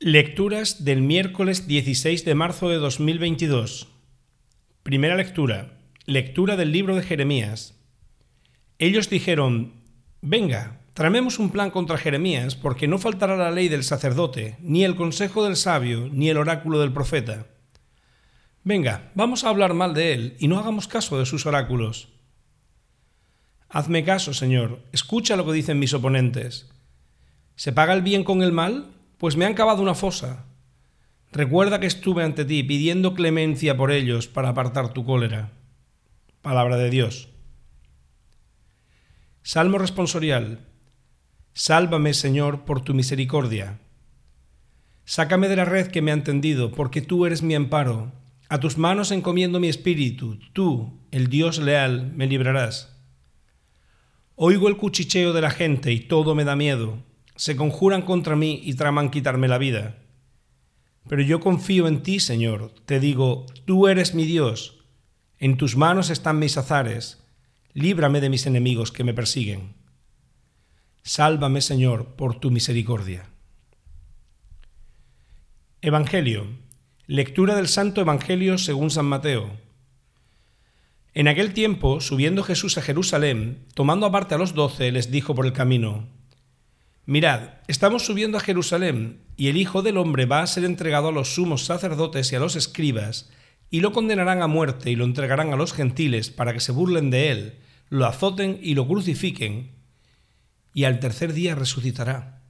Lecturas 0.00 0.84
del 0.84 1.02
miércoles 1.02 1.66
16 1.66 2.24
de 2.24 2.36
marzo 2.36 2.68
de 2.68 2.76
2022. 2.76 3.88
Primera 4.84 5.16
lectura. 5.16 5.76
Lectura 6.06 6.54
del 6.54 6.70
libro 6.70 6.94
de 6.94 7.02
Jeremías. 7.02 7.74
Ellos 8.78 9.10
dijeron, 9.10 9.72
Venga, 10.20 10.82
tramemos 10.94 11.40
un 11.40 11.50
plan 11.50 11.72
contra 11.72 11.98
Jeremías, 11.98 12.54
porque 12.54 12.86
no 12.86 12.98
faltará 12.98 13.36
la 13.36 13.50
ley 13.50 13.68
del 13.68 13.82
sacerdote, 13.82 14.56
ni 14.60 14.84
el 14.84 14.94
consejo 14.94 15.42
del 15.42 15.56
sabio, 15.56 16.08
ni 16.12 16.30
el 16.30 16.36
oráculo 16.36 16.78
del 16.78 16.92
profeta. 16.92 17.48
Venga, 18.62 19.10
vamos 19.16 19.42
a 19.42 19.48
hablar 19.48 19.74
mal 19.74 19.94
de 19.94 20.12
él, 20.12 20.36
y 20.38 20.46
no 20.46 20.60
hagamos 20.60 20.86
caso 20.86 21.18
de 21.18 21.26
sus 21.26 21.44
oráculos. 21.44 22.10
Hazme 23.68 24.04
caso, 24.04 24.32
Señor, 24.32 24.78
escucha 24.92 25.34
lo 25.34 25.44
que 25.44 25.54
dicen 25.54 25.80
mis 25.80 25.92
oponentes. 25.92 26.70
¿Se 27.56 27.72
paga 27.72 27.94
el 27.94 28.02
bien 28.02 28.22
con 28.22 28.42
el 28.42 28.52
mal? 28.52 28.94
Pues 29.18 29.36
me 29.36 29.44
han 29.44 29.54
cavado 29.54 29.82
una 29.82 29.94
fosa. 29.94 30.46
Recuerda 31.32 31.80
que 31.80 31.86
estuve 31.86 32.24
ante 32.24 32.44
ti 32.44 32.62
pidiendo 32.62 33.14
clemencia 33.14 33.76
por 33.76 33.90
ellos 33.90 34.28
para 34.28 34.50
apartar 34.50 34.94
tu 34.94 35.04
cólera. 35.04 35.52
Palabra 36.40 36.76
de 36.76 36.88
Dios. 36.88 37.28
Salmo 39.42 39.78
responsorial. 39.78 40.66
Sálvame, 41.52 42.14
Señor, 42.14 42.64
por 42.64 42.80
tu 42.80 42.94
misericordia. 42.94 43.80
Sácame 45.04 45.48
de 45.48 45.56
la 45.56 45.64
red 45.64 45.88
que 45.88 46.02
me 46.02 46.12
ha 46.12 46.22
tendido, 46.22 46.70
porque 46.70 47.02
tú 47.02 47.26
eres 47.26 47.42
mi 47.42 47.54
amparo. 47.54 48.12
A 48.48 48.60
tus 48.60 48.78
manos 48.78 49.10
encomiendo 49.10 49.58
mi 49.58 49.68
espíritu, 49.68 50.38
tú, 50.52 51.00
el 51.10 51.28
Dios 51.28 51.58
leal, 51.58 52.12
me 52.14 52.26
librarás. 52.26 52.96
Oigo 54.36 54.68
el 54.68 54.76
cuchicheo 54.76 55.32
de 55.32 55.40
la 55.40 55.50
gente 55.50 55.92
y 55.92 56.00
todo 56.00 56.34
me 56.34 56.44
da 56.44 56.54
miedo 56.56 57.07
se 57.38 57.54
conjuran 57.54 58.02
contra 58.02 58.34
mí 58.34 58.60
y 58.64 58.74
traman 58.74 59.10
quitarme 59.10 59.46
la 59.46 59.58
vida. 59.58 59.96
Pero 61.08 61.22
yo 61.22 61.38
confío 61.38 61.86
en 61.86 62.02
ti, 62.02 62.18
Señor, 62.18 62.72
te 62.84 62.98
digo, 62.98 63.46
tú 63.64 63.86
eres 63.86 64.12
mi 64.12 64.24
Dios, 64.24 64.80
en 65.38 65.56
tus 65.56 65.76
manos 65.76 66.10
están 66.10 66.40
mis 66.40 66.56
azares, 66.58 67.24
líbrame 67.72 68.20
de 68.20 68.28
mis 68.28 68.46
enemigos 68.46 68.90
que 68.90 69.04
me 69.04 69.14
persiguen. 69.14 69.74
Sálvame, 71.04 71.60
Señor, 71.60 72.16
por 72.16 72.40
tu 72.40 72.50
misericordia. 72.50 73.30
Evangelio. 75.80 76.48
Lectura 77.06 77.54
del 77.54 77.68
Santo 77.68 78.00
Evangelio 78.00 78.58
según 78.58 78.90
San 78.90 79.06
Mateo. 79.06 79.52
En 81.14 81.28
aquel 81.28 81.54
tiempo, 81.54 82.00
subiendo 82.00 82.42
Jesús 82.42 82.76
a 82.78 82.82
Jerusalén, 82.82 83.64
tomando 83.74 84.06
aparte 84.06 84.34
a 84.34 84.38
los 84.38 84.54
doce, 84.54 84.90
les 84.90 85.12
dijo 85.12 85.36
por 85.36 85.46
el 85.46 85.52
camino, 85.52 86.17
Mirad, 87.08 87.52
estamos 87.68 88.04
subiendo 88.04 88.36
a 88.36 88.42
Jerusalén, 88.42 89.22
y 89.34 89.48
el 89.48 89.56
Hijo 89.56 89.80
del 89.80 89.96
Hombre 89.96 90.26
va 90.26 90.42
a 90.42 90.46
ser 90.46 90.66
entregado 90.66 91.08
a 91.08 91.12
los 91.12 91.34
sumos 91.34 91.64
sacerdotes 91.64 92.30
y 92.30 92.36
a 92.36 92.38
los 92.38 92.54
escribas, 92.54 93.30
y 93.70 93.80
lo 93.80 93.92
condenarán 93.92 94.42
a 94.42 94.46
muerte 94.46 94.90
y 94.90 94.94
lo 94.94 95.06
entregarán 95.06 95.50
a 95.50 95.56
los 95.56 95.72
gentiles 95.72 96.28
para 96.28 96.52
que 96.52 96.60
se 96.60 96.70
burlen 96.70 97.08
de 97.08 97.30
él, 97.30 97.60
lo 97.88 98.04
azoten 98.04 98.60
y 98.62 98.74
lo 98.74 98.86
crucifiquen, 98.86 99.70
y 100.74 100.84
al 100.84 101.00
tercer 101.00 101.32
día 101.32 101.54
resucitará. 101.54 102.42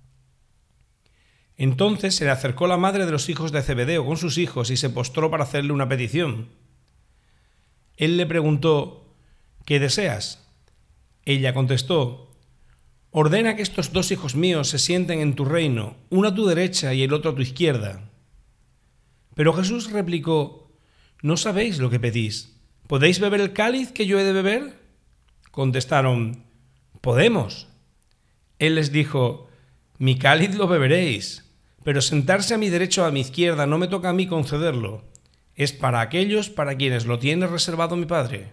Entonces 1.57 2.17
se 2.17 2.25
le 2.25 2.33
acercó 2.33 2.67
la 2.67 2.79
madre 2.79 3.07
de 3.07 3.13
los 3.13 3.29
hijos 3.29 3.53
de 3.53 3.63
Zebedeo 3.63 4.05
con 4.05 4.17
sus 4.17 4.39
hijos 4.39 4.73
y 4.73 4.77
se 4.77 4.91
postró 4.91 5.31
para 5.31 5.45
hacerle 5.45 5.73
una 5.73 5.89
petición. 5.89 6.49
Él 7.97 8.17
le 8.17 8.27
preguntó, 8.27 9.15
¿qué 9.65 9.79
deseas? 9.79 10.49
Ella 11.25 11.55
contestó, 11.55 12.28
Ordena 13.21 13.57
que 13.57 13.63
estos 13.63 13.93
dos 13.93 14.13
hijos 14.13 14.37
míos 14.37 14.69
se 14.69 14.79
sienten 14.79 15.19
en 15.19 15.35
tu 15.35 15.45
reino, 15.45 15.97
uno 16.09 16.29
a 16.29 16.35
tu 16.37 16.47
derecha 16.47 16.95
y 16.95 17.03
el 17.03 17.13
otro 17.13 17.33
a 17.33 17.35
tu 17.35 17.43
izquierda. 17.43 18.09
Pero 19.35 19.53
Jesús 19.55 19.91
replicó, 19.91 20.71
No 21.21 21.37
sabéis 21.37 21.81
lo 21.81 21.91
que 21.91 21.99
pedís. 21.99 22.61
¿Podéis 22.87 23.19
beber 23.19 23.41
el 23.41 23.53
cáliz 23.53 23.91
que 23.91 24.07
yo 24.07 24.21
he 24.21 24.23
de 24.23 24.33
beber? 24.33 24.79
Contestaron, 25.51 26.45
Podemos. 27.01 27.67
Él 28.61 28.77
les 28.77 28.93
dijo, 28.93 29.49
Mi 29.99 30.17
cáliz 30.17 30.55
lo 30.55 30.69
beberéis, 30.69 31.45
pero 31.83 32.01
sentarse 32.01 32.55
a 32.55 32.59
mi 32.59 32.69
derecha 32.69 33.03
o 33.03 33.07
a 33.07 33.11
mi 33.11 33.19
izquierda 33.19 33.67
no 33.67 33.79
me 33.79 33.89
toca 33.89 34.11
a 34.11 34.13
mí 34.13 34.29
concederlo. 34.29 35.03
Es 35.57 35.73
para 35.73 36.03
aquellos 36.03 36.51
para 36.51 36.77
quienes 36.77 37.05
lo 37.05 37.19
tiene 37.19 37.49
reservado 37.49 37.97
mi 37.97 38.07
Padre. 38.07 38.53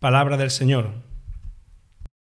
Palabra 0.00 0.38
del 0.38 0.50
Señor. 0.50 1.09